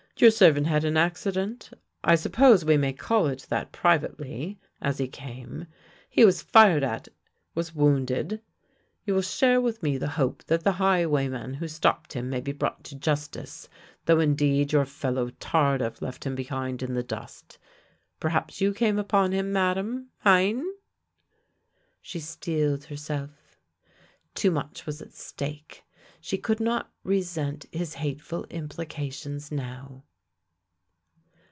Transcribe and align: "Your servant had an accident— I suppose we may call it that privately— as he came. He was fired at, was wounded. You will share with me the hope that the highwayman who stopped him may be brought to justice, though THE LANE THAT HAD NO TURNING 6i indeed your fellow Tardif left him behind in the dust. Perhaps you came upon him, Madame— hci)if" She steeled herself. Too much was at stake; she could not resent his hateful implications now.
"Your 0.21 0.29
servant 0.29 0.67
had 0.67 0.83
an 0.85 0.97
accident— 0.97 1.71
I 2.03 2.13
suppose 2.13 2.63
we 2.63 2.77
may 2.77 2.93
call 2.93 3.25
it 3.25 3.47
that 3.49 3.71
privately— 3.71 4.59
as 4.79 4.99
he 4.99 5.07
came. 5.07 5.65
He 6.11 6.23
was 6.23 6.43
fired 6.43 6.83
at, 6.83 7.07
was 7.55 7.73
wounded. 7.73 8.39
You 9.03 9.15
will 9.15 9.23
share 9.23 9.59
with 9.59 9.81
me 9.81 9.97
the 9.97 10.09
hope 10.09 10.43
that 10.43 10.63
the 10.63 10.73
highwayman 10.73 11.55
who 11.55 11.67
stopped 11.67 12.13
him 12.13 12.29
may 12.29 12.39
be 12.39 12.51
brought 12.51 12.83
to 12.83 12.95
justice, 12.95 13.67
though 14.05 14.13
THE 14.13 14.19
LANE 14.19 14.27
THAT 14.27 14.27
HAD 14.27 14.27
NO 14.27 14.27
TURNING 14.27 14.27
6i 14.27 14.29
indeed 14.59 14.71
your 14.73 14.85
fellow 14.85 15.29
Tardif 15.39 16.01
left 16.03 16.23
him 16.23 16.35
behind 16.35 16.83
in 16.83 16.93
the 16.93 17.01
dust. 17.01 17.57
Perhaps 18.19 18.61
you 18.61 18.73
came 18.75 18.99
upon 18.99 19.31
him, 19.31 19.51
Madame— 19.51 20.09
hci)if" 20.23 20.63
She 22.03 22.19
steeled 22.19 22.83
herself. 22.83 23.57
Too 24.35 24.51
much 24.51 24.85
was 24.85 25.01
at 25.01 25.13
stake; 25.13 25.83
she 26.19 26.37
could 26.37 26.59
not 26.59 26.91
resent 27.03 27.65
his 27.71 27.95
hateful 27.95 28.43
implications 28.51 29.51
now. 29.51 30.03